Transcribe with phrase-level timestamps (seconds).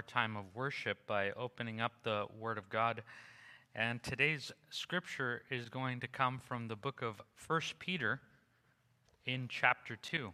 [0.00, 3.02] our time of worship by opening up the Word of God.
[3.74, 8.18] And today's scripture is going to come from the book of 1 Peter
[9.26, 10.32] in chapter 2.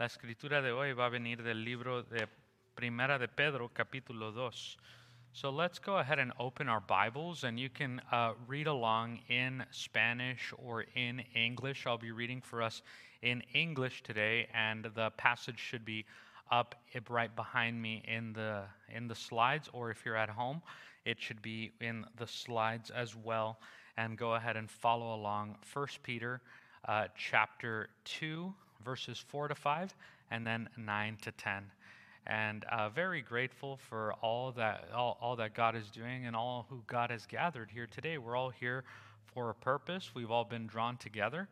[0.00, 2.26] La escritura de hoy va a venir del libro de
[2.76, 4.78] Primera de Pedro, capítulo 2.
[5.34, 9.66] So let's go ahead and open our Bibles, and you can uh, read along in
[9.70, 11.86] Spanish or in English.
[11.86, 12.80] I'll be reading for us
[13.20, 16.06] in English today, and the passage should be
[16.50, 16.74] up
[17.08, 18.62] right behind me in the
[18.94, 20.62] in the slides, or if you're at home,
[21.04, 23.58] it should be in the slides as well.
[23.96, 25.56] And go ahead and follow along.
[25.62, 26.40] First Peter,
[26.86, 28.54] uh, chapter two,
[28.84, 29.94] verses four to five,
[30.30, 31.64] and then nine to ten.
[32.26, 36.66] And uh, very grateful for all that all, all that God is doing and all
[36.68, 38.18] who God has gathered here today.
[38.18, 38.84] We're all here
[39.34, 40.10] for a purpose.
[40.14, 41.48] We've all been drawn together.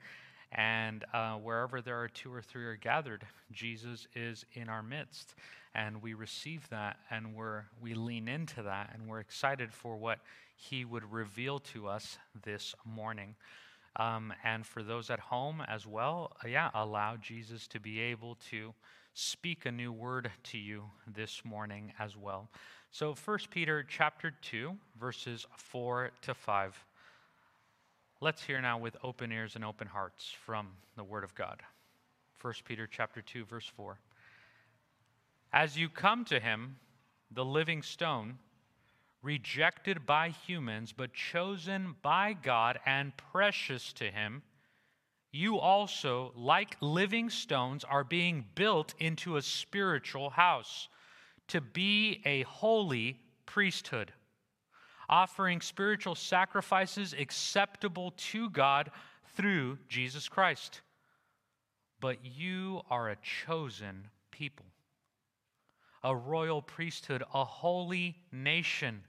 [0.52, 5.34] And uh, wherever there are two or three are gathered, Jesus is in our midst.
[5.74, 10.20] And we receive that and we're, we lean into that and we're excited for what
[10.56, 13.34] he would reveal to us this morning.
[13.96, 18.36] Um, and for those at home as well, uh, yeah, allow Jesus to be able
[18.50, 18.74] to
[19.14, 22.50] speak a new word to you this morning as well.
[22.90, 26.85] So 1 Peter chapter 2 verses 4 to 5.
[28.18, 31.62] Let's hear now with open ears and open hearts from the word of God.
[32.40, 33.98] 1 Peter chapter 2 verse 4.
[35.52, 36.76] As you come to him,
[37.30, 38.38] the living stone,
[39.20, 44.42] rejected by humans but chosen by God and precious to him,
[45.30, 50.88] you also, like living stones, are being built into a spiritual house
[51.48, 54.10] to be a holy priesthood
[55.08, 58.90] offering spiritual sacrifices acceptable to God
[59.36, 60.80] through Jesus Christ.
[62.00, 64.66] But you are a chosen people,
[66.02, 69.02] a royal priesthood, a holy nation.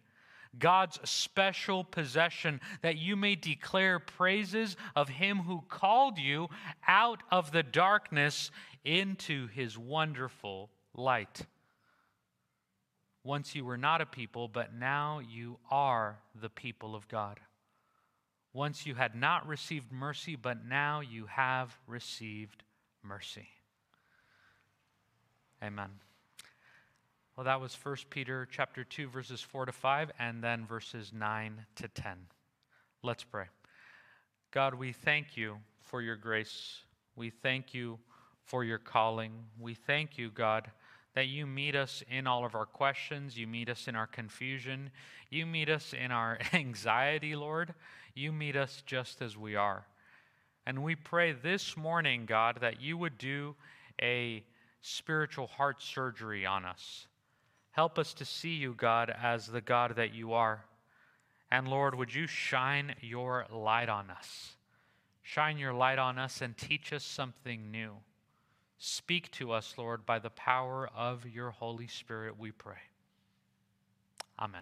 [0.57, 6.47] God's special possession, that you may declare praises of him who called you
[6.87, 8.49] out of the darkness
[8.83, 11.45] into his wonderful light.
[13.27, 17.41] Once you were not a people, but now you are the people of God.
[18.53, 22.63] Once you had not received mercy, but now you have received
[23.03, 23.49] mercy.
[25.61, 25.89] Amen.
[27.35, 31.65] Well, that was 1 Peter chapter 2 verses 4 to 5 and then verses 9
[31.75, 32.13] to 10.
[33.03, 33.47] Let's pray.
[34.51, 36.77] God, we thank you for your grace.
[37.17, 37.99] We thank you
[38.45, 39.33] for your calling.
[39.59, 40.71] We thank you, God,
[41.17, 43.35] that you meet us in all of our questions.
[43.35, 44.91] You meet us in our confusion.
[45.31, 47.73] You meet us in our anxiety, Lord.
[48.13, 49.87] You meet us just as we are.
[50.67, 53.55] And we pray this morning, God, that you would do
[53.99, 54.43] a
[54.83, 57.07] spiritual heart surgery on us.
[57.71, 60.65] Help us to see you, God, as the God that you are.
[61.49, 64.51] And Lord, would you shine your light on us?
[65.23, 67.93] Shine your light on us and teach us something new.
[68.79, 72.77] Speak to us, Lord, by the power of your Holy Spirit, we pray.
[74.39, 74.61] Amen.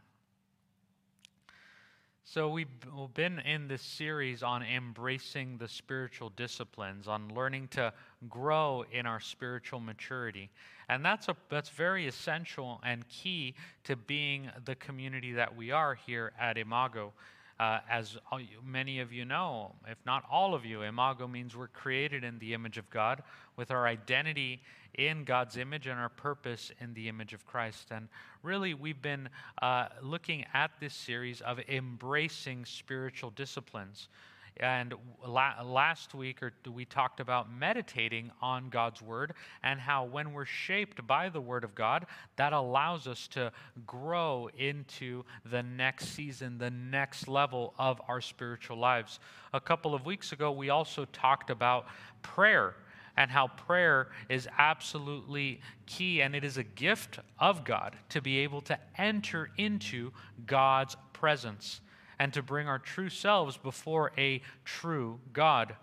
[2.28, 2.68] So, we've
[3.14, 7.94] been in this series on embracing the spiritual disciplines, on learning to
[8.30, 10.50] grow in our spiritual maturity.
[10.90, 15.94] And that's, a, that's very essential and key to being the community that we are
[15.94, 17.14] here at Imago.
[17.58, 18.18] Uh, as
[18.66, 22.54] many of you know, if not all of you, imago means we're created in the
[22.54, 23.24] image of God
[23.56, 24.62] with our identity
[24.96, 27.88] in God's image and our purpose in the image of Christ.
[27.92, 28.08] And
[28.44, 29.30] really, we've been
[29.62, 34.10] uh, looking at this series of embracing spiritual disciplines.
[34.58, 34.94] And
[35.26, 39.34] la- last week, or we talked about meditating on God's word
[39.64, 42.06] and how when we're shaped by the word of God,
[42.38, 43.52] that allows us to
[43.86, 49.20] grow into the next season, the next level of our spiritual lives.
[49.54, 51.88] A couple of weeks ago, we also talked about
[52.22, 52.76] prayer
[53.18, 58.40] and how prayer is absolutely key and it is a gift of God to be
[58.40, 60.12] able to enter into
[60.46, 61.82] God's presence
[62.20, 65.76] and to bring our true selves before a true God.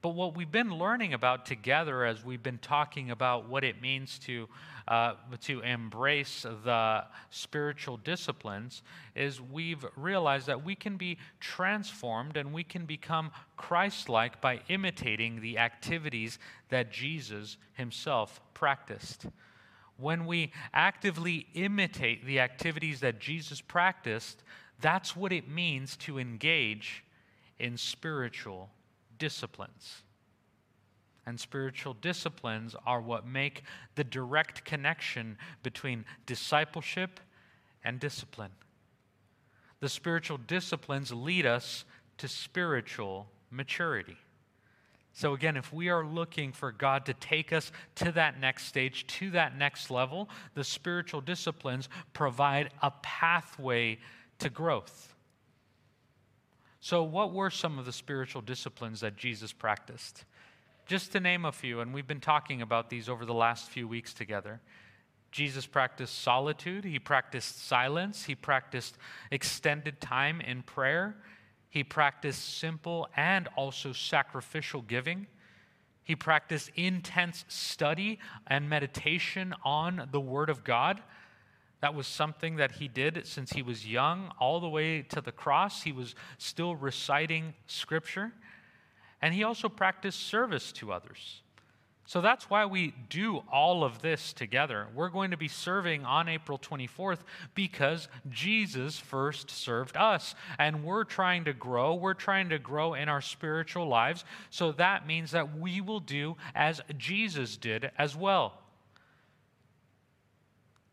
[0.00, 4.20] But what we've been learning about together as we've been talking about what it means
[4.20, 4.48] to,
[4.86, 8.82] uh, to embrace the spiritual disciplines
[9.16, 14.60] is we've realized that we can be transformed and we can become Christ like by
[14.68, 16.38] imitating the activities
[16.68, 19.26] that Jesus himself practiced.
[19.96, 24.44] When we actively imitate the activities that Jesus practiced,
[24.80, 27.04] that's what it means to engage
[27.58, 28.70] in spiritual
[29.18, 30.02] disciplines.
[31.26, 33.62] And spiritual disciplines are what make
[33.96, 37.20] the direct connection between discipleship
[37.84, 38.52] and discipline.
[39.80, 41.84] The spiritual disciplines lead us
[42.18, 44.16] to spiritual maturity.
[45.12, 49.06] So, again, if we are looking for God to take us to that next stage,
[49.08, 53.98] to that next level, the spiritual disciplines provide a pathway
[54.38, 55.14] to growth.
[56.80, 60.24] So, what were some of the spiritual disciplines that Jesus practiced?
[60.86, 63.86] Just to name a few, and we've been talking about these over the last few
[63.86, 64.60] weeks together.
[65.30, 68.96] Jesus practiced solitude, he practiced silence, he practiced
[69.30, 71.16] extended time in prayer,
[71.68, 75.26] he practiced simple and also sacrificial giving.
[76.02, 81.02] He practiced intense study and meditation on the Word of God.
[81.80, 85.32] That was something that he did since he was young, all the way to the
[85.32, 85.82] cross.
[85.82, 88.32] He was still reciting Scripture.
[89.22, 91.42] And he also practiced service to others.
[92.08, 94.86] So that's why we do all of this together.
[94.94, 97.18] We're going to be serving on April 24th
[97.54, 100.34] because Jesus first served us.
[100.58, 101.94] And we're trying to grow.
[101.94, 104.24] We're trying to grow in our spiritual lives.
[104.48, 108.54] So that means that we will do as Jesus did as well.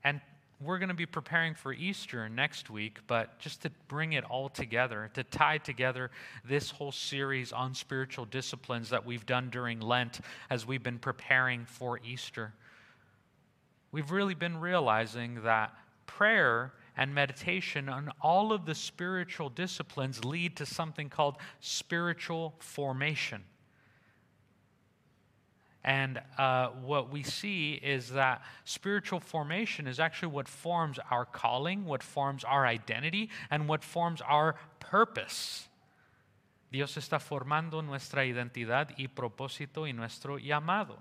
[0.03, 0.19] And
[0.61, 4.47] we're going to be preparing for Easter next week, but just to bring it all
[4.47, 6.11] together, to tie together
[6.45, 11.65] this whole series on spiritual disciplines that we've done during Lent as we've been preparing
[11.65, 12.53] for Easter,
[13.91, 15.73] we've really been realizing that
[16.05, 23.43] prayer and meditation and all of the spiritual disciplines lead to something called spiritual formation.
[25.85, 31.85] And uh, what we see is that spiritual formation is actually what forms our calling,
[31.85, 35.67] what forms our identity, and what forms our purpose.
[36.71, 40.97] Dios está formando nuestra identidad y propósito y nuestro llamado.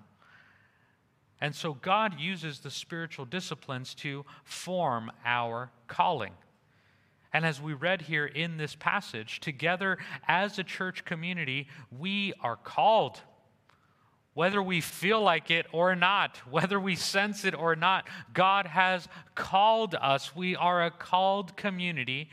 [1.41, 6.35] And so God uses the spiritual disciplines to form our calling.
[7.33, 9.97] And as we read here in this passage, together
[10.29, 13.23] as a church community, we are called
[14.35, 19.09] whether we feel like it or not, whether we sense it or not, God has
[19.35, 20.35] called us.
[20.35, 22.29] We are a called community.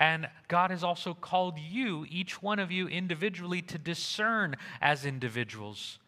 [0.00, 5.98] And God has also called you, each one of you individually, to discern as individuals.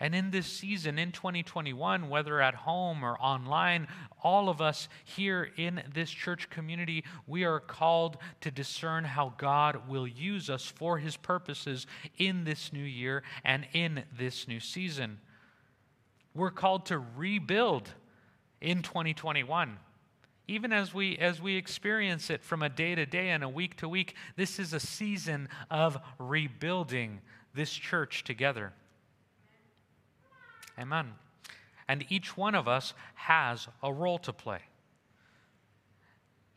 [0.00, 3.88] And in this season, in 2021, whether at home or online,
[4.22, 9.88] all of us here in this church community, we are called to discern how God
[9.88, 11.86] will use us for his purposes
[12.16, 15.18] in this new year and in this new season.
[16.32, 17.90] We're called to rebuild
[18.60, 19.78] in 2021
[20.50, 23.76] even as we as we experience it from a day to day and a week
[23.76, 27.20] to week this is a season of rebuilding
[27.54, 28.72] this church together
[30.78, 31.12] Amen.
[31.88, 34.60] And each one of us has a role to play.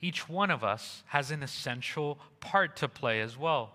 [0.01, 3.73] Each one of us has an essential part to play as well.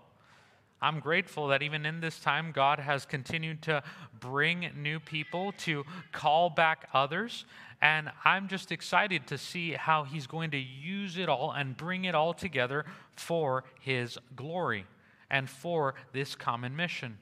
[0.79, 3.81] I'm grateful that even in this time, God has continued to
[4.19, 7.45] bring new people, to call back others.
[7.81, 12.05] And I'm just excited to see how He's going to use it all and bring
[12.05, 12.85] it all together
[13.15, 14.85] for His glory
[15.31, 17.17] and for this common mission.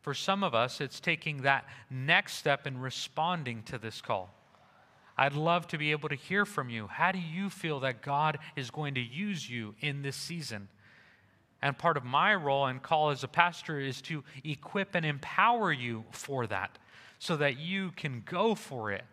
[0.00, 4.34] For some of us, it's taking that next step in responding to this call.
[5.16, 6.86] I'd love to be able to hear from you.
[6.86, 10.68] How do you feel that God is going to use you in this season?
[11.60, 15.70] And part of my role and call as a pastor is to equip and empower
[15.70, 16.78] you for that
[17.18, 19.04] so that you can go for it.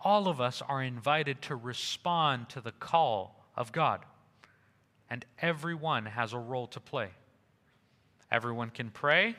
[0.00, 4.00] All of us are invited to respond to the call of God,
[5.08, 7.10] and everyone has a role to play.
[8.32, 9.36] Everyone can pray,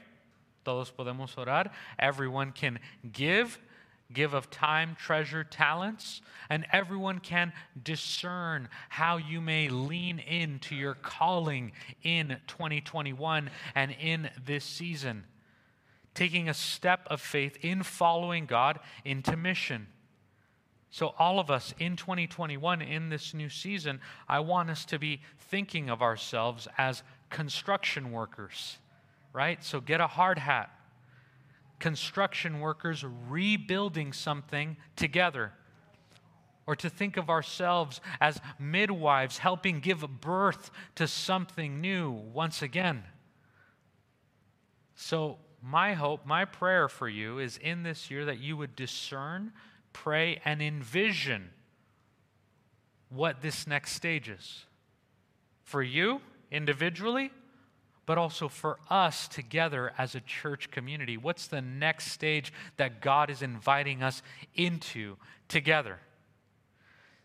[0.64, 1.72] Todos podemos orar.
[1.98, 2.80] Everyone can
[3.12, 3.60] give,
[4.14, 7.52] give of time, treasure, talents, and everyone can
[7.82, 11.72] discern how you may lean into your calling
[12.04, 15.26] in 2021 and in this season.
[16.14, 19.88] Taking a step of faith in following God into mission.
[20.94, 25.22] So, all of us in 2021, in this new season, I want us to be
[25.40, 28.78] thinking of ourselves as construction workers
[29.34, 29.64] right?
[29.64, 30.70] So get a hard hat.
[31.80, 35.54] Construction workers rebuilding something together.
[36.68, 43.04] Or to think of ourselves as midwives helping give birth to something new once again.
[44.96, 49.52] So, my hope, my prayer for you is in this year that you would discern,
[49.94, 51.50] pray, and envision
[53.10, 54.66] what this next stage is.
[55.64, 56.22] For you
[56.52, 57.32] individually,
[58.06, 61.18] but also for us together as a church community.
[61.18, 64.22] What's the next stage that God is inviting us
[64.56, 65.18] into
[65.48, 66.00] together?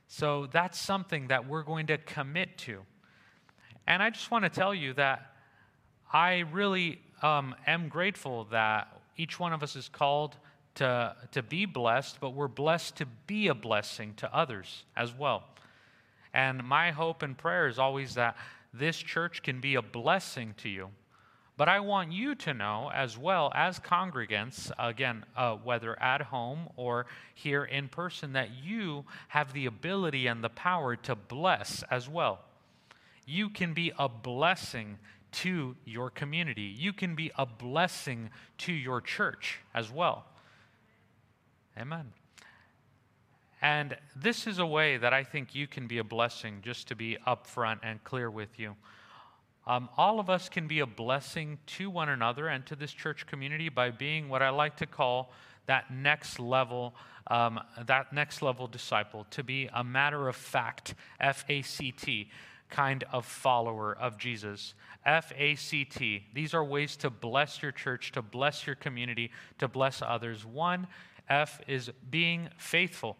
[0.09, 2.83] So that's something that we're going to commit to.
[3.87, 5.33] And I just want to tell you that
[6.13, 10.37] I really um, am grateful that each one of us is called
[10.77, 15.45] to, to be blessed, but we're blessed to be a blessing to others as well.
[16.35, 18.37] And my hope and prayer is always that
[18.73, 20.91] this church can be a blessing to you.
[21.57, 26.69] But I want you to know, as well as congregants, again, uh, whether at home
[26.77, 32.09] or here in person, that you have the ability and the power to bless as
[32.11, 32.41] well.
[33.25, 34.99] You can be a blessing
[35.33, 40.25] to your community, you can be a blessing to your church as well.
[41.79, 42.13] Amen.
[43.63, 46.95] And this is a way that I think you can be a blessing, just to
[46.95, 48.77] be upfront and clear with you.
[49.67, 53.27] Um, all of us can be a blessing to one another and to this church
[53.27, 55.33] community by being what I like to call
[55.67, 56.95] that next level,
[57.27, 62.31] um, that next level disciple, to be a matter of fact, F A C T,
[62.71, 64.75] kind of follower of Jesus.
[65.05, 66.27] F A C T.
[66.35, 70.45] These are ways to bless your church, to bless your community, to bless others.
[70.45, 70.87] One,
[71.29, 73.17] F is being faithful.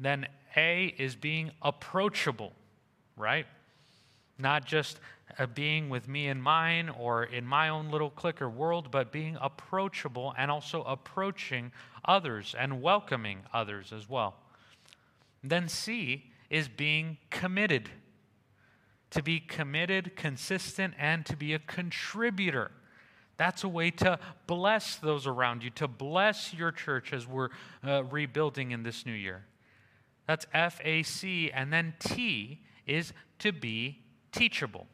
[0.00, 0.26] Then
[0.56, 2.52] A is being approachable,
[3.16, 3.46] right?
[4.38, 4.98] Not just
[5.38, 9.36] a being with me and mine or in my own little clicker world, but being
[9.40, 11.70] approachable and also approaching
[12.04, 14.34] others and welcoming others as well.
[15.44, 17.90] Then C is being committed.
[19.10, 22.70] To be committed, consistent, and to be a contributor.
[23.36, 27.48] That's a way to bless those around you, to bless your church as we're
[27.86, 29.44] uh, rebuilding in this new year.
[30.30, 31.50] That's F A C.
[31.50, 33.98] And then T is to be
[34.30, 34.86] teachable.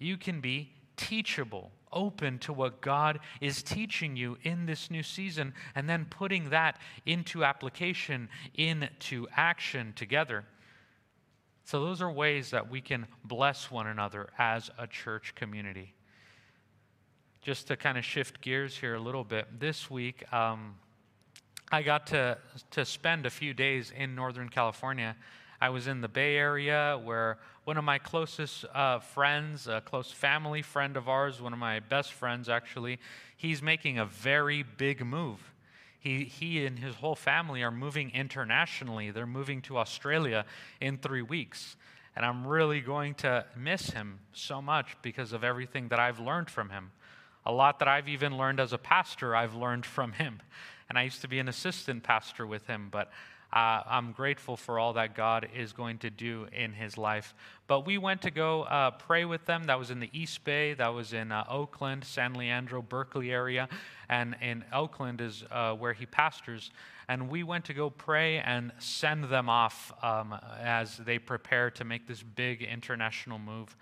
[0.00, 5.54] You can be teachable, open to what God is teaching you in this new season,
[5.76, 10.44] and then putting that into application, into action together.
[11.64, 15.94] So, those are ways that we can bless one another as a church community.
[17.40, 20.74] Just to kind of shift gears here a little bit, this week um,
[21.72, 22.38] I got to,
[22.72, 25.16] to spend a few days in Northern California.
[25.60, 30.10] I was in the Bay Area where one of my closest uh, friends, a close
[30.10, 32.98] family friend of ours, one of my best friends actually,
[33.36, 35.52] he's making a very big move.
[35.98, 39.10] He, he and his whole family are moving internationally.
[39.10, 40.44] They're moving to Australia
[40.82, 41.76] in three weeks.
[42.14, 46.50] And I'm really going to miss him so much because of everything that I've learned
[46.50, 46.92] from him.
[47.46, 50.40] A lot that I've even learned as a pastor, I've learned from him.
[50.88, 53.10] And I used to be an assistant pastor with him, but
[53.54, 57.34] uh, I'm grateful for all that God is going to do in his life.
[57.68, 59.64] But we went to go uh, pray with them.
[59.64, 63.68] That was in the East Bay, that was in uh, Oakland, San Leandro, Berkeley area.
[64.08, 66.72] And in Oakland is uh, where he pastors.
[67.06, 71.84] And we went to go pray and send them off um, as they prepare to
[71.84, 73.76] make this big international move.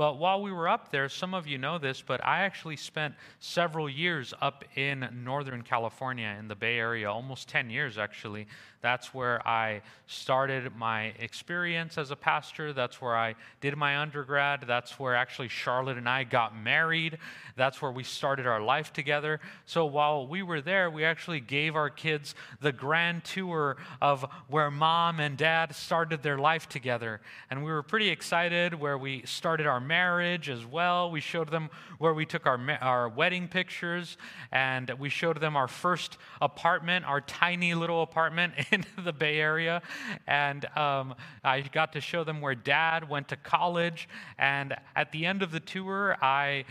[0.00, 3.14] But while we were up there, some of you know this, but I actually spent
[3.38, 8.46] several years up in Northern California in the Bay Area, almost 10 years actually.
[8.82, 12.72] That's where I started my experience as a pastor.
[12.72, 14.64] That's where I did my undergrad.
[14.66, 17.18] That's where actually Charlotte and I got married.
[17.56, 19.40] That's where we started our life together.
[19.66, 24.70] So while we were there, we actually gave our kids the grand tour of where
[24.70, 27.20] mom and dad started their life together.
[27.50, 31.10] And we were pretty excited where we started our marriage as well.
[31.10, 31.68] We showed them
[31.98, 34.16] where we took our, our wedding pictures
[34.52, 39.82] and we showed them our first apartment, our tiny little apartment in the Bay Area.
[40.26, 44.08] And um, I got to show them where dad went to college.
[44.38, 46.64] And at the end of the tour, I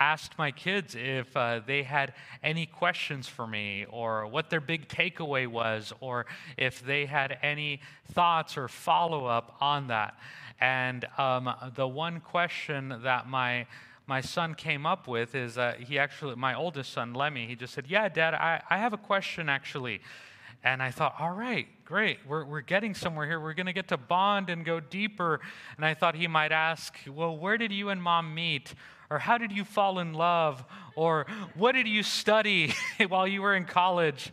[0.00, 4.88] asked my kids if uh, they had any questions for me or what their big
[4.88, 7.80] takeaway was or if they had any
[8.12, 10.16] thoughts or follow up on that.
[10.60, 13.66] And um, the one question that my
[14.06, 17.72] my son came up with is uh, he actually, my oldest son, Lemmy, he just
[17.72, 20.02] said, Yeah, Dad, I, I have a question actually.
[20.64, 22.18] And I thought, all right, great.
[22.26, 23.38] We're, we're getting somewhere here.
[23.38, 25.40] We're going to get to bond and go deeper.
[25.76, 28.74] And I thought he might ask, well, where did you and mom meet?
[29.10, 30.64] Or how did you fall in love?
[30.96, 32.72] Or what did you study
[33.08, 34.32] while you were in college?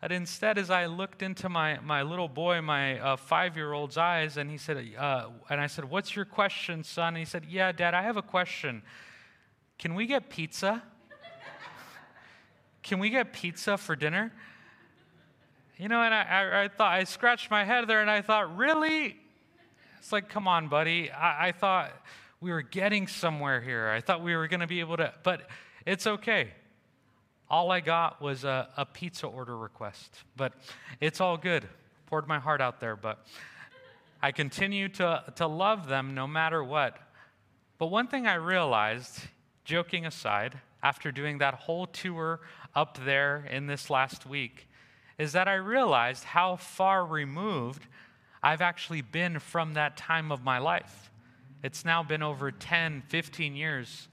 [0.00, 3.98] But instead, as I looked into my, my little boy, my uh, five year old's
[3.98, 7.08] eyes, and he said, uh, and I said, What's your question, son?
[7.08, 8.80] And he said, Yeah, dad, I have a question.
[9.78, 10.82] Can we get pizza?
[12.82, 14.32] Can we get pizza for dinner?
[15.80, 18.54] You know, and I, I, I, thought, I scratched my head there and I thought,
[18.54, 19.16] really?
[19.98, 21.10] It's like, come on, buddy.
[21.10, 21.92] I, I thought
[22.38, 23.88] we were getting somewhere here.
[23.88, 25.48] I thought we were going to be able to, but
[25.86, 26.48] it's okay.
[27.48, 30.52] All I got was a, a pizza order request, but
[31.00, 31.66] it's all good.
[32.04, 33.24] poured my heart out there, but
[34.20, 36.98] I continue to, to love them no matter what.
[37.78, 39.18] But one thing I realized,
[39.64, 42.40] joking aside, after doing that whole tour
[42.74, 44.66] up there in this last week,
[45.20, 47.86] is that I realized how far removed
[48.42, 51.10] I've actually been from that time of my life.
[51.62, 54.08] It's now been over 10, 15 years.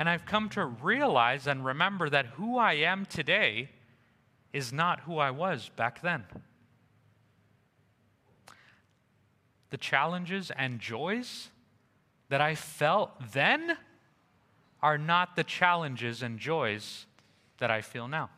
[0.00, 3.70] And I've come to realize and remember that who I am today
[4.52, 6.24] is not who I was back then.
[9.70, 11.50] The challenges and joys
[12.28, 13.78] that I felt then
[14.82, 17.06] are not the challenges and joys
[17.58, 18.30] that I feel now.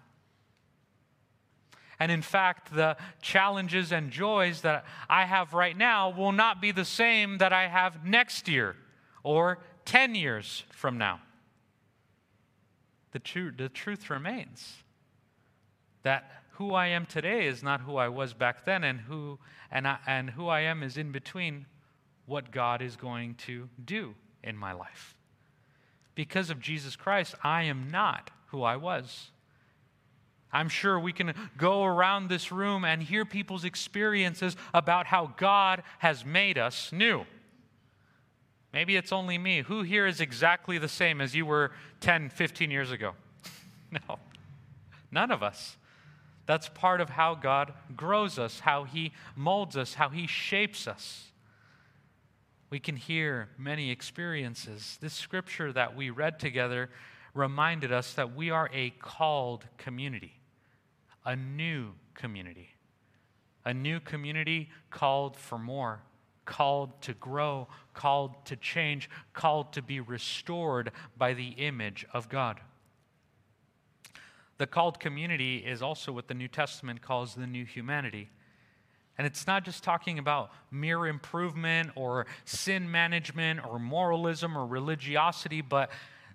[2.03, 6.73] And in fact, the challenges and joys that I have right now will not be
[6.73, 8.75] the same that I have next year
[9.23, 11.21] or 10 years from now.
[13.13, 14.83] The, tr- the truth remains
[16.03, 19.39] that who I am today is not who I was back then, and who,
[19.71, 21.67] and, I, and who I am is in between
[22.27, 25.15] what God is going to do in my life.
[26.17, 29.31] Because of Jesus Christ, I am not who I was.
[30.53, 35.83] I'm sure we can go around this room and hear people's experiences about how God
[35.99, 37.25] has made us new.
[38.73, 39.63] Maybe it's only me.
[39.63, 43.13] Who here is exactly the same as you were 10, 15 years ago?
[43.91, 44.19] no,
[45.11, 45.77] none of us.
[46.47, 51.29] That's part of how God grows us, how He molds us, how He shapes us.
[52.71, 54.99] We can hear many experiences.
[55.01, 56.89] This scripture that we read together
[57.35, 60.33] reminded us that we are a called community,
[61.25, 62.71] a new community,
[63.65, 66.03] a new community called for more,
[66.45, 72.61] called to grow, called to change, called to be restored by the image of God.
[74.59, 78.31] The called community is also what the New Testament calls the new humanity.
[79.19, 85.61] And it's not just talking about mere improvement or sin management or moralism or religiosity,
[85.61, 85.91] but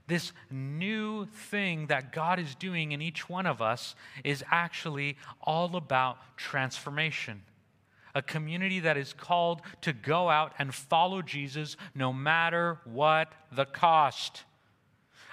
[0.08, 5.76] this new thing that God is doing in each one of us is actually all
[5.76, 7.44] about transformation.
[8.16, 13.66] A community that is called to go out and follow Jesus no matter what the
[13.66, 14.44] cost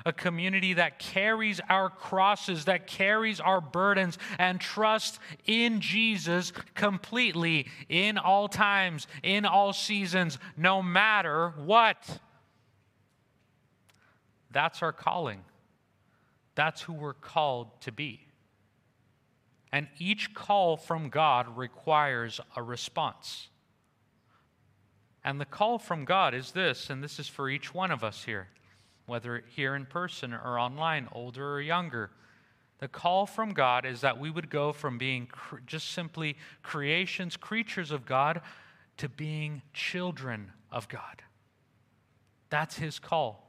[0.05, 7.67] a community that carries our crosses, that carries our burdens, and trusts in Jesus completely
[7.89, 12.21] in all times, in all seasons, no matter what.
[14.55, 15.45] That's our calling.
[16.55, 18.21] That's who we're called to be.
[19.71, 23.49] And each call from God requires a response.
[25.23, 28.25] And the call from God is this, and this is for each one of us
[28.25, 28.49] here
[29.07, 32.11] whether here in person or online, older or younger.
[32.79, 35.29] The call from God is that we would go from being
[35.67, 38.41] just simply creations, creatures of God,
[38.97, 41.23] to being children of God.
[42.51, 43.44] That's His call.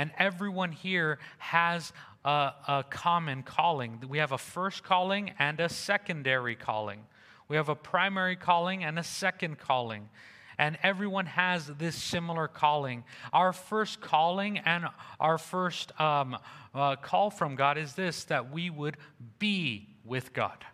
[0.00, 1.92] And everyone here has
[2.24, 4.02] a, a, common calling.
[4.08, 7.00] We have a first calling and a secondary calling.
[7.48, 10.08] We have a primary calling and a second calling
[10.56, 13.04] and everyone has this similar calling.
[13.30, 14.86] Our first calling and
[15.18, 16.34] our first um,
[16.74, 18.96] uh, call from God is this that we would
[19.38, 20.64] be with God.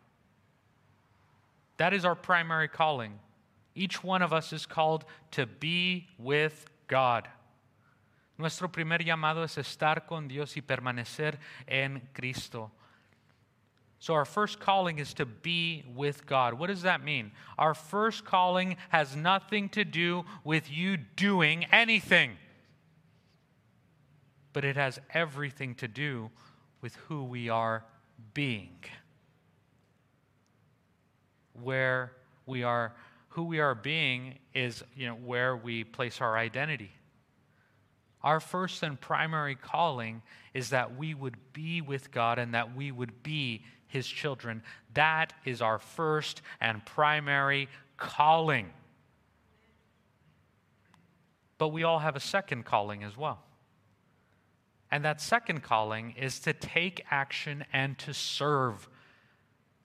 [1.79, 3.19] That is our primary calling.
[3.75, 7.29] Each one of us is called to be with God.
[8.39, 12.71] Nuestro primer llamado es estar con Dios y permanecer en Cristo.
[13.99, 16.55] So, our first calling is to be with God.
[16.55, 17.33] What does that mean?
[17.59, 22.37] Our first calling has nothing to do with you doing anything,
[24.53, 26.31] but it has everything to do
[26.83, 27.85] with who we are
[28.35, 28.79] being.
[31.55, 32.13] Where
[32.45, 32.93] we are,
[33.31, 36.93] who we are being is you know, where we place our identity.
[38.27, 40.21] Our first and primary calling
[40.53, 44.65] is that we would be with God and that we would be his children.
[44.95, 48.71] That is our first and primary calling.
[51.57, 53.45] But we all have a second calling as well.
[54.91, 58.89] And that second calling is to take action and to serve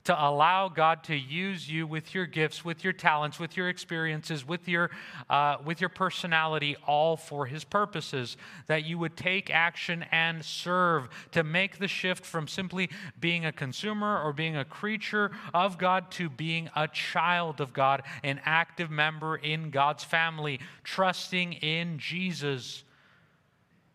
[0.05, 4.47] to allow God to use you with your gifts, with your talents, with your experiences,
[4.47, 4.89] with your,
[5.29, 8.37] uh, with your personality, all for His purposes.
[8.67, 13.51] That you would take action and serve to make the shift from simply being a
[13.51, 18.89] consumer or being a creature of God to being a child of God, an active
[18.89, 22.83] member in God's family, trusting in Jesus.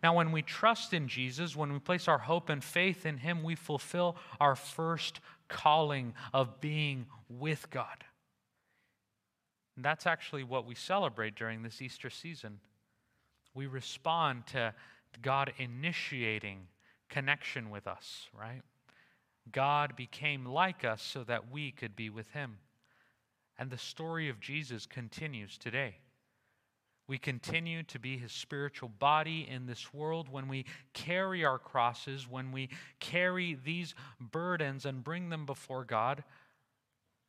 [0.03, 3.43] Now, when we trust in Jesus, when we place our hope and faith in Him,
[3.43, 8.03] we fulfill our first calling of being with God.
[9.75, 12.59] And that's actually what we celebrate during this Easter season.
[13.53, 14.73] We respond to
[15.21, 16.67] God initiating
[17.09, 18.61] connection with us, right?
[19.51, 22.57] God became like us so that we could be with him.
[23.57, 25.97] And the story of Jesus continues today.
[27.07, 32.27] We continue to be his spiritual body in this world when we carry our crosses,
[32.29, 36.23] when we carry these burdens and bring them before God.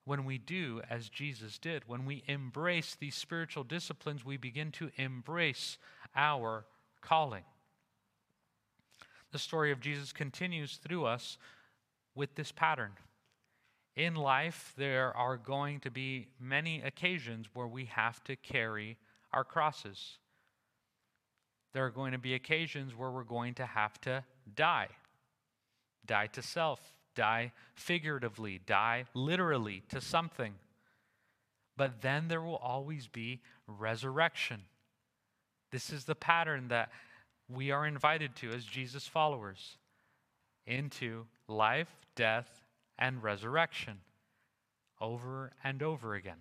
[0.05, 4.91] When we do as Jesus did, when we embrace these spiritual disciplines, we begin to
[4.97, 5.79] embrace
[6.17, 6.65] our
[7.01, 7.45] calling.
[9.31, 11.37] The story of Jesus continues through us
[12.15, 12.93] with this pattern.
[13.95, 18.97] In life, there are going to be many occasions where we have to carry
[19.33, 20.19] our crosses.
[21.73, 24.89] There are going to be occasions where we're going to have to die.
[26.07, 26.81] Die to self,
[27.15, 30.55] die figuratively, die literally to something.
[31.77, 34.63] But then there will always be resurrection.
[35.71, 36.91] This is the pattern that
[37.49, 39.77] we are invited to as Jesus followers
[40.67, 42.63] into life, death,
[42.99, 43.99] and resurrection
[45.01, 46.39] over and over again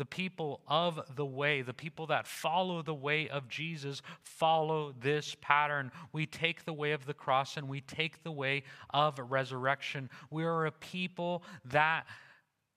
[0.00, 5.36] the people of the way, the people that follow the way of Jesus, follow this
[5.42, 5.92] pattern.
[6.10, 8.62] We take the way of the cross and we take the way
[8.94, 10.08] of resurrection.
[10.30, 12.06] We are a people that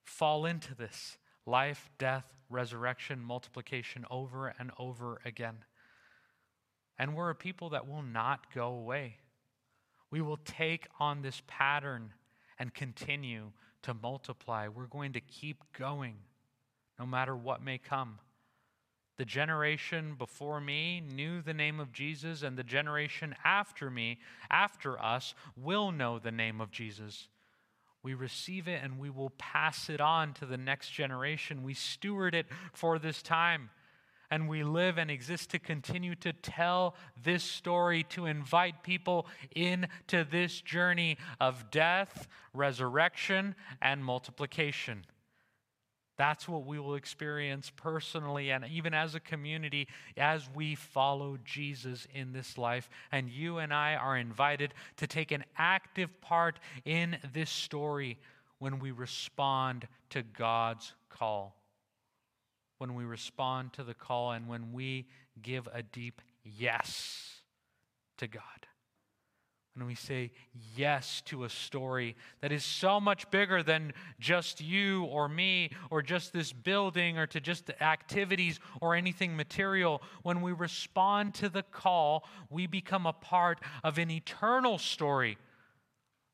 [0.03, 5.59] fall into this life, death, resurrection, multiplication over and over again.
[6.99, 9.15] And we're a people that will not go away.
[10.11, 12.11] We will take on this pattern
[12.59, 14.67] and continue to multiply.
[14.67, 16.15] We're going to keep going
[16.99, 18.19] no matter what may come.
[19.17, 24.99] The generation before me knew the name of Jesus, and the generation after me, after
[24.99, 27.27] us, will know the name of Jesus.
[28.01, 31.63] We receive it and we will pass it on to the next generation.
[31.63, 33.69] We steward it for this time.
[34.29, 40.23] And we live and exist to continue to tell this story, to invite people into
[40.23, 45.05] this journey of death, resurrection, and multiplication.
[46.17, 52.07] That's what we will experience personally and even as a community as we follow Jesus
[52.13, 52.89] in this life.
[53.11, 58.17] And you and I are invited to take an active part in this story
[58.59, 61.55] when we respond to God's call.
[62.77, 65.07] When we respond to the call and when we
[65.41, 67.41] give a deep yes
[68.17, 68.41] to God
[69.75, 70.31] when we say
[70.75, 76.03] yes to a story that is so much bigger than just you or me or
[76.03, 81.49] just this building or to just the activities or anything material, when we respond to
[81.49, 85.37] the call, we become a part of an eternal story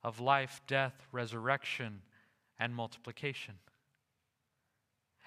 [0.04, 2.02] of life, death, resurrection,
[2.60, 3.56] and multiplication.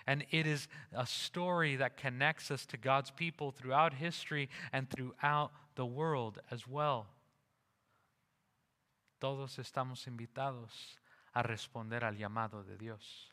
[0.06, 5.52] And it is a story that connects us to God's people throughout history and throughout
[5.76, 7.06] the world as well.
[9.22, 10.98] Todos estamos invitados
[11.32, 13.30] a responder al llamado de Dios.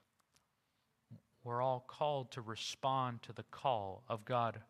[1.43, 4.62] We're all called to respond to the call of God,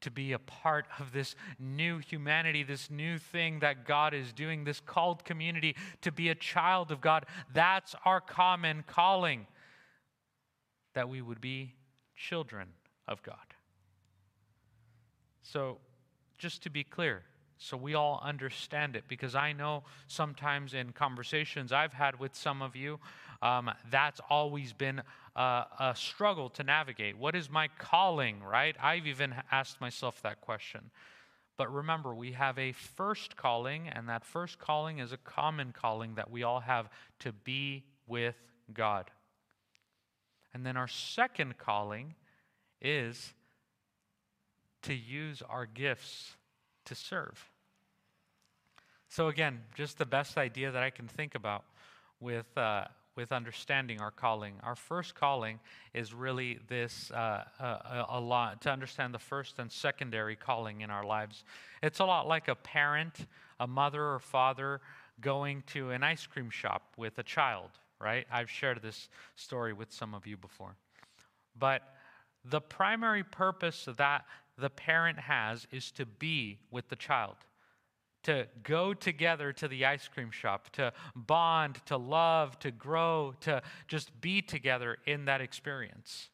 [0.00, 4.64] to be a part of this new humanity, this new thing that God is doing,
[4.64, 7.26] this called community, to be a child of God.
[7.52, 9.46] That's our common calling,
[10.94, 11.76] that we would be
[12.16, 12.70] children
[13.06, 13.54] of God.
[15.42, 15.78] So,
[16.38, 17.22] just to be clear,
[17.58, 22.62] so we all understand it because I know sometimes in conversations I've had with some
[22.62, 22.98] of you,
[23.42, 25.02] um, that's always been
[25.36, 27.16] a, a struggle to navigate.
[27.16, 28.76] What is my calling, right?
[28.82, 30.90] I've even asked myself that question.
[31.56, 36.16] But remember, we have a first calling, and that first calling is a common calling
[36.16, 36.88] that we all have
[37.20, 38.34] to be with
[38.72, 39.10] God.
[40.52, 42.14] And then our second calling
[42.80, 43.34] is
[44.82, 46.36] to use our gifts
[46.86, 47.50] to serve.
[49.08, 51.64] So, again, just the best idea that I can think about
[52.20, 54.54] with, uh, with understanding our calling.
[54.62, 55.60] Our first calling
[55.92, 60.90] is really this uh, uh, a lot to understand the first and secondary calling in
[60.90, 61.44] our lives.
[61.82, 63.26] It's a lot like a parent,
[63.60, 64.80] a mother or father
[65.20, 67.70] going to an ice cream shop with a child,
[68.00, 68.26] right?
[68.32, 70.74] I've shared this story with some of you before.
[71.56, 71.82] But
[72.44, 74.24] the primary purpose of that
[74.58, 77.36] the parent has is to be with the child,
[78.22, 83.62] to go together to the ice cream shop, to bond, to love, to grow, to
[83.88, 86.30] just be together in that experience.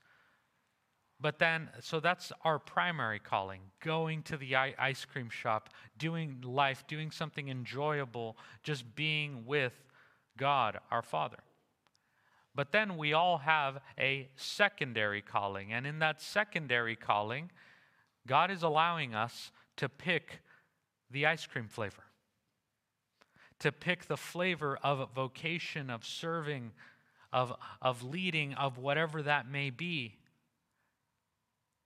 [1.23, 6.85] But then, so that's our primary calling going to the ice cream shop, doing life,
[6.87, 9.75] doing something enjoyable, just being with
[10.39, 11.39] God, our Father.
[12.55, 15.73] But then we all have a secondary calling.
[15.73, 17.51] And in that secondary calling,
[18.31, 20.39] God is allowing us to pick
[21.11, 22.05] the ice cream flavor,
[23.59, 26.71] to pick the flavor of vocation, of serving,
[27.33, 30.15] of, of leading, of whatever that may be.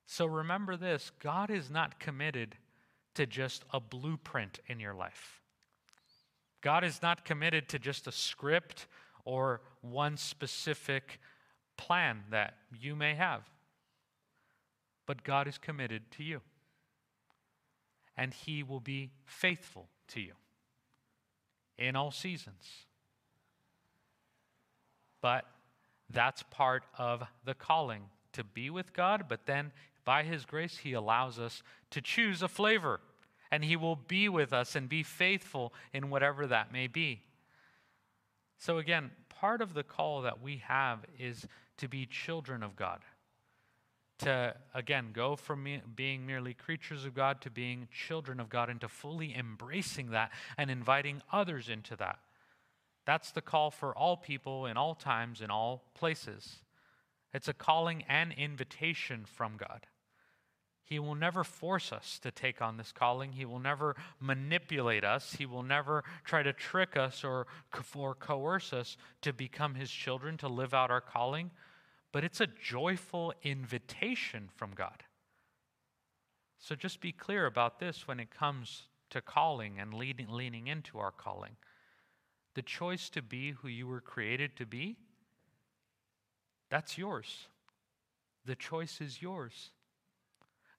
[0.04, 2.56] So remember this God is not committed
[3.14, 5.40] to just a blueprint in your life.
[6.60, 8.86] God is not committed to just a script
[9.24, 11.20] or one specific
[11.78, 13.48] plan that you may have.
[15.06, 16.40] But God is committed to you.
[18.16, 20.34] And He will be faithful to you
[21.76, 22.64] in all seasons.
[25.20, 25.44] But
[26.10, 29.72] that's part of the calling to be with God, but then
[30.04, 33.00] by His grace, He allows us to choose a flavor,
[33.50, 37.22] and He will be with us and be faithful in whatever that may be.
[38.58, 41.46] So, again, part of the call that we have is
[41.78, 43.00] to be children of God.
[44.20, 48.70] To, again, go from me, being merely creatures of God to being children of God
[48.70, 52.20] and to fully embracing that and inviting others into that.
[53.06, 56.56] That's the call for all people in all times, in all places.
[57.32, 59.86] It's a calling and invitation from God.
[60.84, 63.32] He will never force us to take on this calling.
[63.32, 65.34] He will never manipulate us.
[65.34, 67.46] He will never try to trick us or,
[67.94, 71.50] or coerce us to become His children, to live out our calling.
[72.14, 75.02] But it's a joyful invitation from God.
[76.60, 81.00] So just be clear about this when it comes to calling and leading, leaning into
[81.00, 81.56] our calling.
[82.54, 84.96] The choice to be who you were created to be,
[86.70, 87.48] that's yours.
[88.46, 89.72] The choice is yours.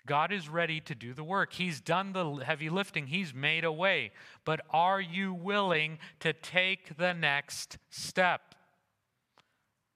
[0.08, 1.52] God is ready to do the work.
[1.52, 4.14] He's done the heavy lifting, He's made a way.
[4.46, 8.56] But are you willing to take the next step?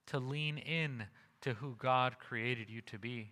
[0.08, 1.06] To lean in
[1.42, 3.32] to who God created you to be.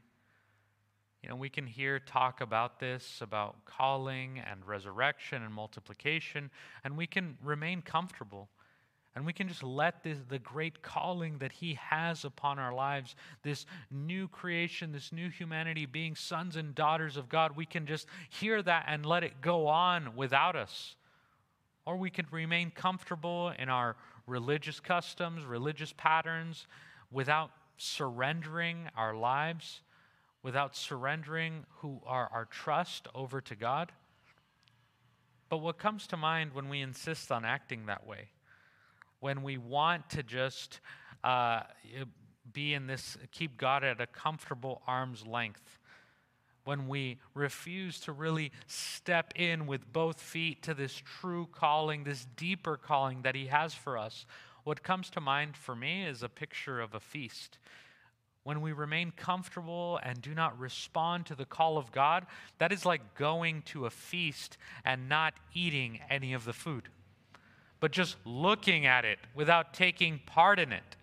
[1.24, 6.50] You know, we can hear talk about this, about calling and resurrection and multiplication,
[6.84, 8.50] and we can remain comfortable.
[9.15, 13.15] And we can just let this, the great calling that He has upon our lives,
[13.41, 18.08] this new creation, this new humanity, being sons and daughters of God, we can just
[18.30, 20.96] hear that and let it go on without us.
[21.84, 23.96] Or we can remain comfortable in our
[24.28, 26.67] religious customs, religious patterns,
[27.12, 29.82] without surrendering our lives,
[30.44, 33.92] without surrendering who our, our trust over to God.
[35.50, 38.30] But what comes to mind when we insist on acting that way?
[39.20, 40.80] when we want to just
[41.24, 41.62] uh,
[42.54, 45.80] be in this, keep God at a comfortable arm's length,
[46.66, 52.28] when we refuse to really step in with both feet to this true calling, this
[52.36, 54.26] deeper calling that He has for us,
[54.67, 57.58] what comes to mind for me is a picture of a feast.
[58.43, 62.25] When we remain comfortable and do not respond to the call of God,
[62.60, 66.89] that is like going to a feast and not eating any of the food
[67.80, 70.95] but just looking at it without taking part in it.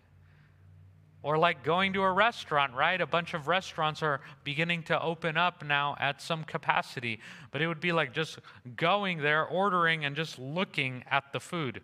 [1.23, 3.01] Or like going to a restaurant, right?
[3.01, 7.67] A bunch of restaurants are beginning to open up now at some capacity, but it
[7.67, 8.37] would be like just
[8.75, 11.81] going there, ordering, and just looking at the food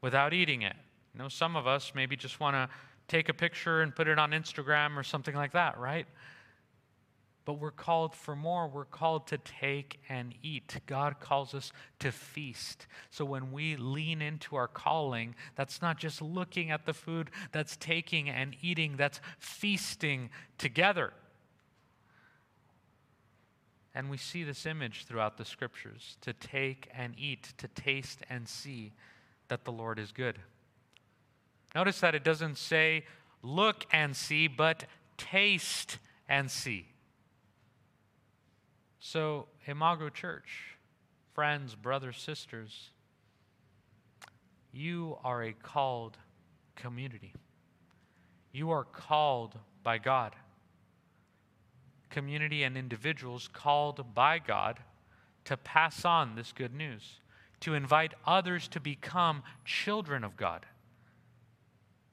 [0.00, 0.76] without eating it.
[1.16, 2.68] You know, some of us maybe just want to
[3.08, 6.06] take a picture and put it on Instagram or something like that, right?
[7.46, 8.66] but we're called for more.
[8.66, 10.80] We're called to take and eat.
[10.86, 12.88] God calls us to feast.
[13.10, 17.76] So when we lean into our calling, that's not just looking at the food, that's
[17.76, 21.12] taking and eating, that's feasting together.
[23.94, 28.48] And we see this image throughout the scriptures to take and eat, to taste and
[28.48, 28.92] see
[29.46, 30.40] that the Lord is good.
[31.74, 33.04] Notice that it doesn't say
[33.42, 34.84] look and see, but
[35.16, 35.98] taste
[36.28, 36.86] and see.
[38.98, 40.76] So, Imago Church,
[41.34, 42.90] friends, brothers, sisters,
[44.72, 46.16] you are a called
[46.74, 47.32] community.
[48.52, 50.34] You are called by God.
[52.10, 54.78] Community and individuals called by God
[55.44, 57.20] to pass on this good news,
[57.60, 60.66] to invite others to become children of God.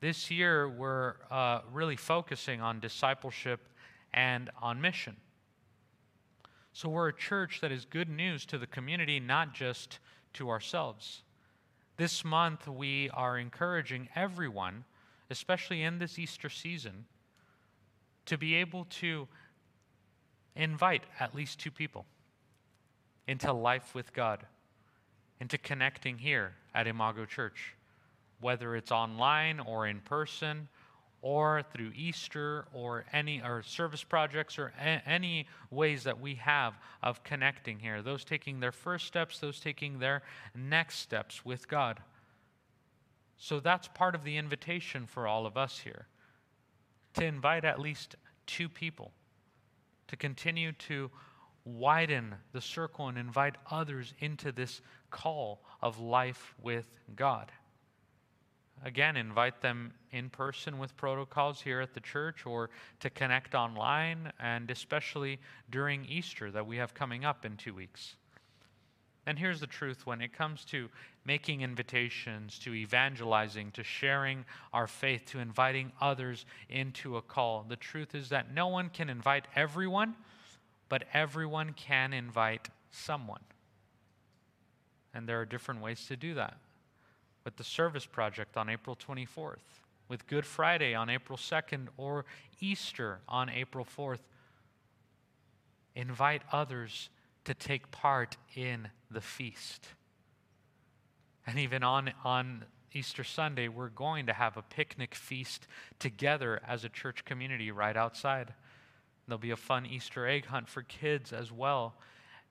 [0.04, 3.62] This year, we're uh, really focusing on discipleship
[4.14, 5.16] and on mission.
[6.74, 10.00] So we're a church that is good news to the community, not just
[10.34, 11.22] to ourselves.
[11.96, 14.84] This month, we are encouraging everyone,
[15.30, 17.06] especially in this Easter season,
[18.26, 19.26] to be able to
[20.58, 22.06] invite at least two people
[23.26, 24.46] into life with God,
[25.40, 27.76] into connecting here at Imago Church.
[28.44, 30.68] Whether it's online or in person
[31.22, 36.74] or through Easter or any or service projects or a- any ways that we have
[37.02, 38.02] of connecting here.
[38.02, 40.22] Those taking their first steps, those taking their
[40.54, 42.02] next steps with God.
[43.38, 46.08] So that's part of the invitation for all of us here
[47.14, 49.12] to invite at least two people
[50.08, 51.10] to continue to
[51.66, 57.52] widen the circle and invite others into this call of life with God.
[58.86, 62.70] Again, invite them in person with protocols here at the church or
[63.00, 68.16] to connect online, and especially during Easter that we have coming up in two weeks.
[69.26, 70.90] And here's the truth when it comes to
[71.24, 74.44] making invitations, to evangelizing, to sharing
[74.74, 79.10] our faith, to inviting others into a call, the truth is that no one can
[79.10, 80.16] invite everyone,
[80.90, 83.40] but everyone can invite someone.
[85.14, 86.58] And there are different ways to do that
[87.44, 89.58] with the Service Project on April 24th,
[90.08, 92.26] with Good Friday on April 2nd, or
[92.60, 94.20] Easter on April 4th.
[95.96, 97.10] Invite others
[97.46, 99.90] to take part in the feast.
[101.46, 105.68] And even on, on Easter Sunday, we're going to have a picnic feast
[106.00, 108.54] together as a church community right outside.
[109.28, 111.96] There'll be a fun Easter egg hunt for kids as well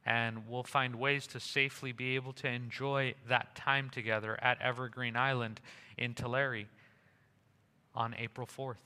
[0.04, 5.16] and we'll find ways to safely be able to enjoy that time together at Evergreen
[5.16, 5.60] Island
[5.96, 6.66] in Tulare
[7.94, 8.76] on April 4th.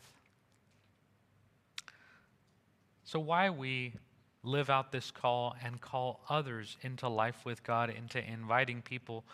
[3.05, 3.94] So, why we
[4.42, 9.24] live out this call and call others into life with God, into inviting people,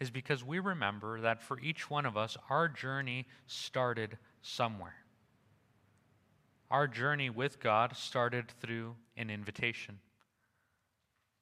[0.00, 4.96] is because we remember that for each one of us, our journey started somewhere.
[6.70, 9.98] Our journey with God started through an invitation.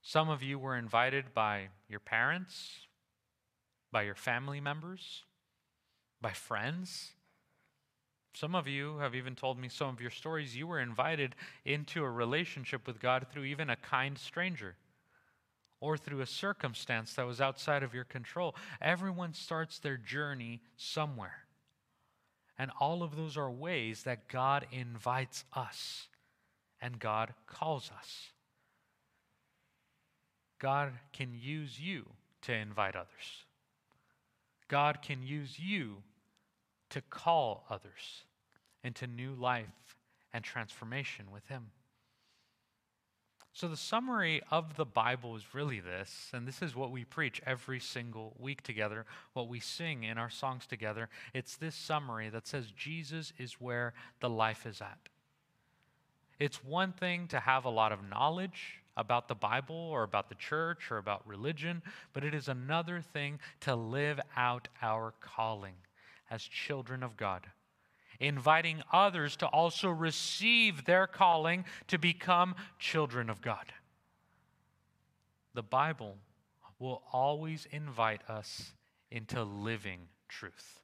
[0.03, 2.87] Some of you were invited by your parents,
[3.93, 5.25] by your family members,
[6.21, 7.13] by friends.
[8.35, 10.57] Some of you have even told me some of your stories.
[10.57, 11.35] You were invited
[11.65, 14.77] into a relationship with God through even a kind stranger
[15.81, 18.55] or through a circumstance that was outside of your control.
[18.81, 21.45] Everyone starts their journey somewhere.
[22.59, 26.09] And all of those are ways that God invites us
[26.81, 28.31] and God calls us.
[30.61, 32.07] God can use you
[32.43, 33.47] to invite others.
[34.69, 35.97] God can use you
[36.91, 38.25] to call others
[38.85, 39.97] into new life
[40.33, 41.71] and transformation with Him.
[43.53, 47.43] So, the summary of the Bible is really this, and this is what we preach
[47.45, 51.09] every single week together, what we sing in our songs together.
[51.35, 55.09] It's this summary that says Jesus is where the life is at.
[56.39, 60.35] It's one thing to have a lot of knowledge about the Bible or about the
[60.35, 65.75] church or about religion, but it is another thing to live out our calling
[66.31, 67.47] as children of God,
[68.19, 73.73] inviting others to also receive their calling to become children of God.
[75.55, 76.17] The Bible
[76.79, 78.73] will always invite us
[79.11, 80.81] into living truth.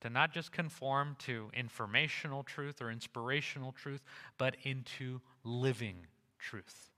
[0.00, 4.02] To not just conform to informational truth or inspirational truth,
[4.36, 6.06] but into living
[6.44, 6.90] truth.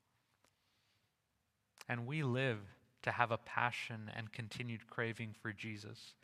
[1.89, 2.59] And we live
[3.03, 6.15] to have a passion and continued craving for Jesus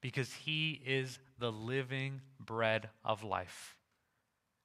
[0.00, 3.76] because he is the living bread of life.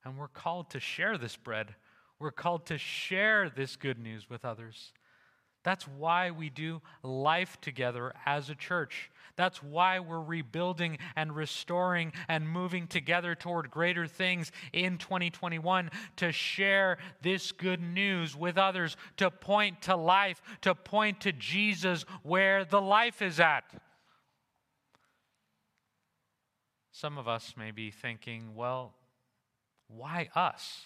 [0.03, 1.75] And we're called to share this bread.
[2.19, 4.93] We're called to share this good news with others.
[5.67, 9.12] That's why we do life together as a church.
[9.36, 16.32] That's why we're rebuilding and restoring and moving together toward greater things in 2021 to
[16.32, 22.63] share this good news with others, to point to life, to point to Jesus where
[22.63, 23.65] the life is at.
[26.93, 28.93] Some of us may be thinking, well,
[29.89, 30.86] why us?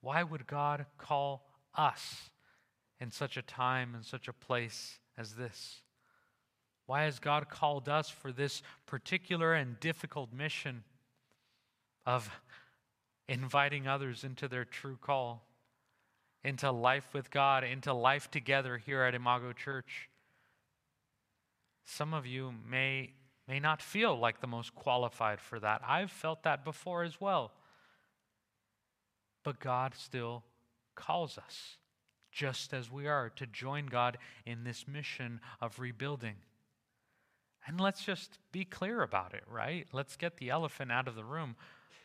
[0.00, 1.44] Why would God call
[1.74, 2.30] us?
[3.00, 5.80] In such a time and such a place as this?
[6.86, 10.84] Why has God called us for this particular and difficult mission
[12.04, 12.30] of
[13.28, 15.44] inviting others into their true call,
[16.44, 20.08] into life with God, into life together here at Imago Church?
[21.84, 23.10] Some of you may,
[23.48, 25.82] may not feel like the most qualified for that.
[25.86, 27.52] I've felt that before as well.
[29.42, 30.44] But God still
[30.94, 31.76] calls us
[32.36, 36.34] just as we are, to join God in this mission of rebuilding.
[37.66, 39.88] And let's just be clear about it, right?
[39.90, 41.56] Let's get the elephant out of the room.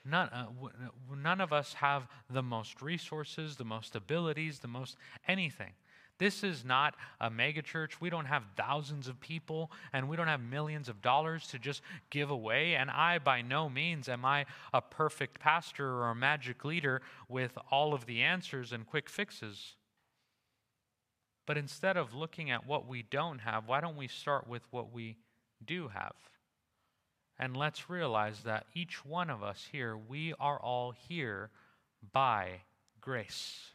[0.05, 0.73] None, uh, w-
[1.21, 4.95] none of us have the most resources, the most abilities, the most
[5.27, 5.73] anything.
[6.17, 7.99] This is not a megachurch.
[7.99, 11.81] We don't have thousands of people and we don't have millions of dollars to just
[12.09, 12.75] give away.
[12.75, 17.57] And I, by no means, am I a perfect pastor or a magic leader with
[17.69, 19.75] all of the answers and quick fixes.
[21.51, 24.93] But instead of looking at what we don't have, why don't we start with what
[24.93, 25.17] we
[25.65, 26.15] do have?
[27.37, 31.49] And let's realize that each one of us here, we are all here
[32.13, 32.61] by
[33.01, 33.73] grace.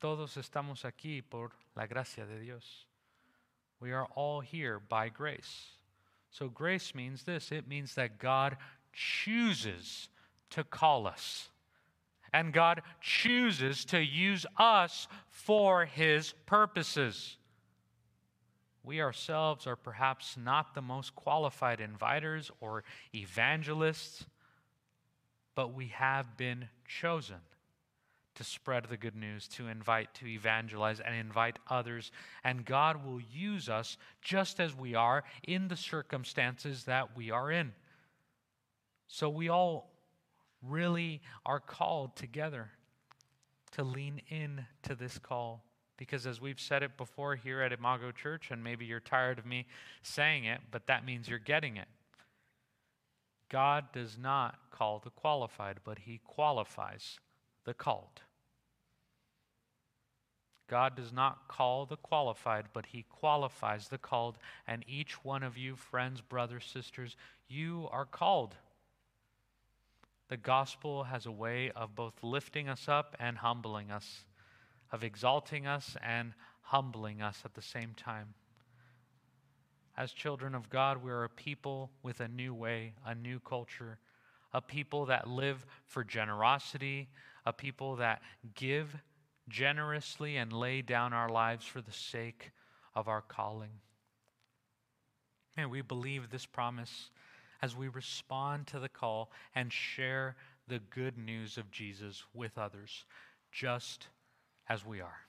[0.00, 2.86] Todos estamos aquí por la gracia de Dios.
[3.80, 5.72] We are all here by grace.
[6.30, 8.56] So, grace means this it means that God
[8.92, 10.08] chooses
[10.50, 11.48] to call us.
[12.32, 17.36] And God chooses to use us for his purposes.
[18.84, 24.24] We ourselves are perhaps not the most qualified inviters or evangelists,
[25.54, 27.36] but we have been chosen
[28.34, 32.10] to spread the good news, to invite, to evangelize, and invite others.
[32.42, 37.50] And God will use us just as we are in the circumstances that we are
[37.50, 37.72] in.
[39.06, 39.91] So we all
[40.62, 42.70] really are called together
[43.72, 45.64] to lean in to this call.
[45.96, 49.46] Because as we've said it before here at Imago Church, and maybe you're tired of
[49.46, 49.66] me
[50.02, 51.88] saying it, but that means you're getting it.
[53.48, 57.18] God does not call the qualified, but He qualifies
[57.64, 58.22] the called.
[60.68, 64.38] God does not call the qualified, but He qualifies the called.
[64.66, 67.14] And each one of you, friends, brothers, sisters,
[67.46, 68.56] you are called.
[70.32, 74.24] The gospel has a way of both lifting us up and humbling us,
[74.90, 78.32] of exalting us and humbling us at the same time.
[79.94, 83.98] As children of God, we are a people with a new way, a new culture,
[84.54, 87.10] a people that live for generosity,
[87.44, 88.22] a people that
[88.54, 88.96] give
[89.50, 92.52] generously and lay down our lives for the sake
[92.94, 93.80] of our calling.
[95.58, 97.10] And we believe this promise
[97.62, 100.36] as we respond to the call and share
[100.68, 103.04] the good news of Jesus with others,
[103.52, 104.08] just
[104.68, 105.20] as we are.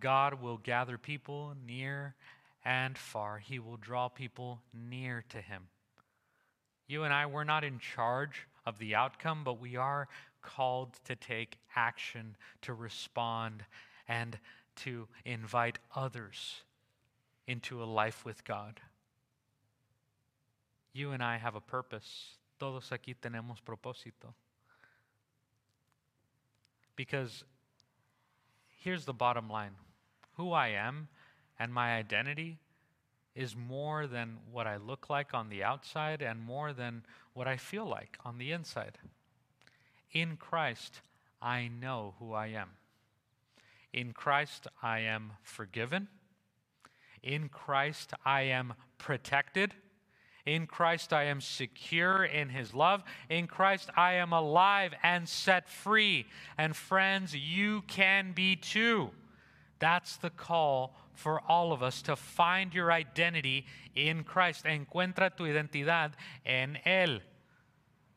[0.00, 2.14] God will gather people near
[2.64, 3.38] and far.
[3.38, 5.62] He will draw people near to Him.
[6.88, 10.08] You and I, we're not in charge of the outcome, but we are
[10.42, 13.64] called to take action, to respond,
[14.08, 14.38] and
[14.76, 16.62] to invite others
[17.46, 18.80] into a life with God.
[20.96, 22.38] You and I have a purpose.
[22.58, 24.32] Todos aquí tenemos propósito.
[26.96, 27.44] Because
[28.78, 29.72] here's the bottom line
[30.38, 31.08] who I am
[31.58, 32.58] and my identity
[33.34, 37.02] is more than what I look like on the outside and more than
[37.34, 38.96] what I feel like on the inside.
[40.12, 41.02] In Christ,
[41.42, 42.70] I know who I am.
[43.92, 46.08] In Christ, I am forgiven.
[47.22, 49.74] In Christ, I am protected.
[50.46, 53.02] In Christ, I am secure in his love.
[53.28, 56.26] In Christ, I am alive and set free.
[56.56, 59.10] And friends, you can be too.
[59.80, 63.66] That's the call for all of us to find your identity
[63.96, 64.64] in Christ.
[64.64, 66.12] Encuentra tu identidad
[66.44, 67.20] en Él.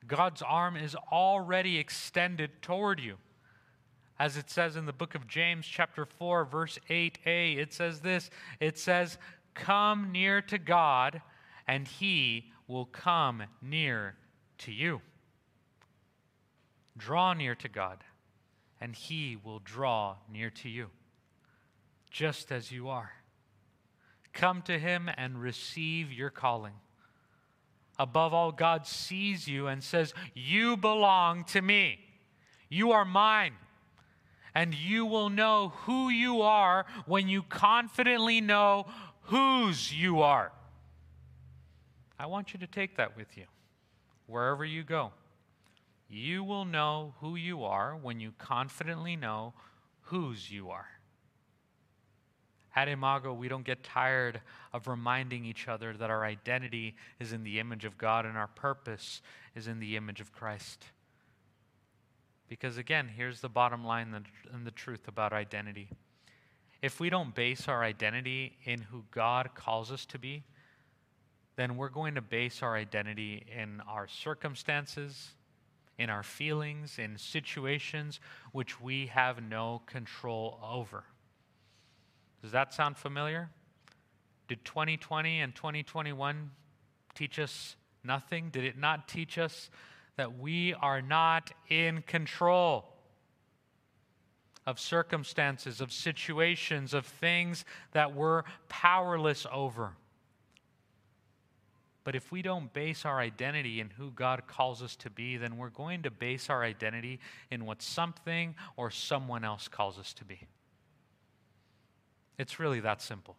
[0.08, 3.18] God's arm is already extended toward you.
[4.20, 8.30] As it says in the book of James, chapter 4, verse 8a, it says this
[8.60, 9.18] it says,
[9.54, 11.22] Come near to God,
[11.70, 14.15] and he will come near
[14.57, 15.01] to you.
[16.97, 18.03] Draw near to God,
[18.82, 20.88] and he will draw near to you,
[22.09, 23.11] just as you are.
[24.34, 26.74] Come to him and receive your calling.
[27.99, 31.99] Above all, God sees you and says, You belong to me.
[32.67, 33.53] You are mine.
[34.55, 38.88] And you will know who you are when you confidently know
[39.22, 40.51] whose you are.
[42.20, 43.45] I want you to take that with you
[44.28, 45.11] wherever you go.
[46.09, 49.53] You will know who you are when you confidently know
[50.01, 50.88] whose you are.
[52.76, 54.41] At Imago, we don't get tired
[54.74, 58.47] of reminding each other that our identity is in the image of God and our
[58.47, 59.22] purpose
[59.55, 60.86] is in the image of Christ.
[62.47, 64.13] Because again, here's the bottom line
[64.51, 65.89] and the truth about identity.
[66.82, 70.43] If we don't base our identity in who God calls us to be,
[71.60, 75.32] then we're going to base our identity in our circumstances,
[75.97, 78.22] in our feelings, in situations
[78.53, 81.03] which we have no control over.
[82.41, 83.49] Does that sound familiar?
[84.47, 86.49] Did 2020 and 2021
[87.14, 88.51] teach us nothing?
[88.51, 89.70] Did it not teach us
[90.16, 92.86] that we are not in control?
[94.66, 99.93] of circumstances, of situations, of things that we're powerless over.
[102.10, 105.57] But if we don't base our identity in who God calls us to be, then
[105.57, 107.20] we're going to base our identity
[107.51, 110.39] in what something or someone else calls us to be.
[112.39, 113.36] It's really that simple.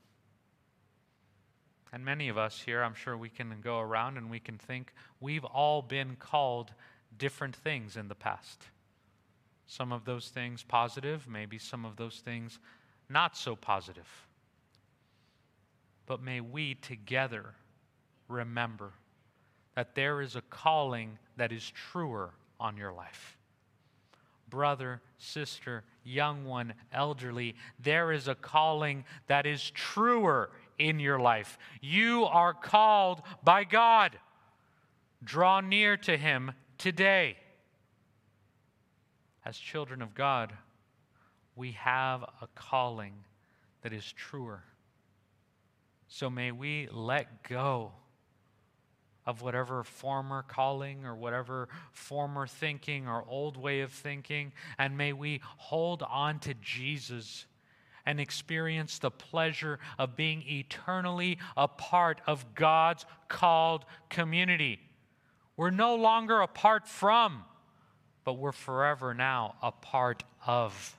[1.92, 4.92] And many of us here, I'm sure we can go around and we can think
[5.18, 6.70] we've all been called
[7.18, 8.62] different things in the past.
[9.66, 12.60] Some of those things positive, maybe some of those things
[13.08, 14.28] not so positive.
[16.06, 17.56] But may we together
[18.30, 18.92] remember
[19.74, 23.36] that there is a calling that is truer on your life.
[24.48, 31.58] Brother, sister, young one, elderly, there is a calling that is truer in your life.
[31.80, 34.18] You are called by God.
[35.22, 37.36] Draw near to Him today.
[39.44, 40.52] As children of God,
[41.54, 43.14] we have a calling
[43.82, 44.64] that is truer.
[46.08, 47.92] So may we let go
[49.30, 55.12] of whatever former calling or whatever former thinking or old way of thinking, and may
[55.12, 57.46] we hold on to Jesus
[58.04, 64.80] and experience the pleasure of being eternally a part of God's called community.
[65.56, 67.44] We're no longer apart from,
[68.24, 70.96] but we're forever now a part of,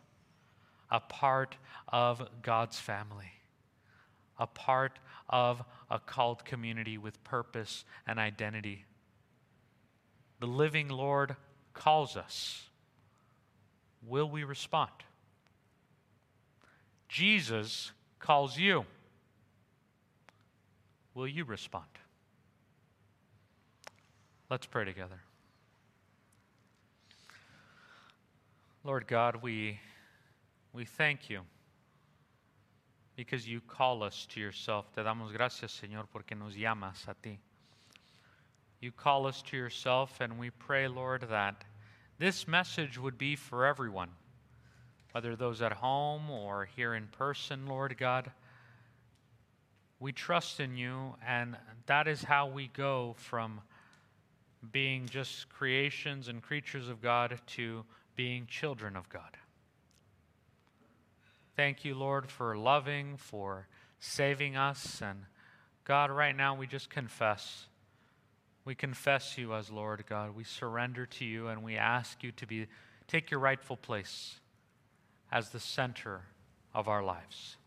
[0.89, 1.57] a part
[1.89, 3.33] of God's family,
[4.39, 8.85] a part of a called community with purpose and identity.
[10.39, 11.35] The living Lord
[11.73, 12.63] calls us.
[14.07, 14.89] Will we respond?
[17.09, 18.85] Jesus calls you.
[21.13, 21.85] Will you respond?
[24.49, 25.19] Let's pray together.
[28.85, 29.79] Lord God, we,
[30.73, 31.41] we thank you
[33.15, 34.93] because you call us to yourself.
[34.93, 37.39] Te damos gracias, Señor, porque nos llamas a ti.
[38.79, 41.63] You call us to yourself, and we pray, Lord, that
[42.17, 44.09] this message would be for everyone,
[45.11, 48.31] whether those at home or here in person, Lord God.
[49.99, 53.61] We trust in you, and that is how we go from
[54.71, 57.83] being just creations and creatures of God to
[58.15, 59.37] being children of God.
[61.61, 63.67] Thank you, Lord, for loving, for
[63.99, 64.99] saving us.
[64.99, 65.25] And
[65.83, 67.67] God, right now we just confess.
[68.65, 70.35] We confess you as Lord God.
[70.35, 72.65] We surrender to you and we ask you to be
[73.07, 74.39] take your rightful place
[75.31, 76.21] as the center
[76.73, 77.57] of our lives.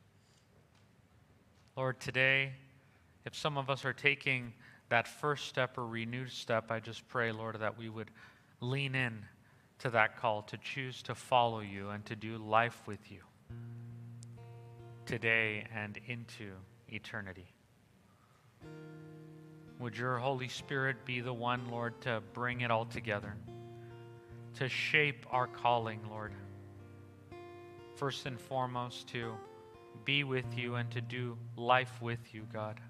[1.76, 2.54] Lord, today,
[3.24, 4.54] if some of us are taking
[4.88, 8.10] that first step or renewed step, I just pray, Lord, that we would
[8.60, 9.24] lean in
[9.78, 13.20] to that call to choose to follow you and to do life with you
[15.06, 16.52] today and into
[16.88, 17.46] eternity.
[19.78, 23.34] Would your Holy Spirit be the one, Lord, to bring it all together,
[24.54, 26.32] to shape our calling, Lord?
[27.96, 29.34] First and foremost, to
[30.04, 32.80] be with you and to do life with you, God.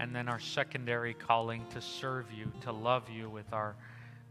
[0.00, 3.76] And then our secondary calling to serve you, to love you with our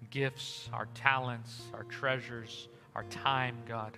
[0.10, 3.98] gifts, our talents, our treasures, our time, God.